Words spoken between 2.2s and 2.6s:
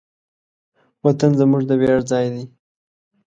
دی.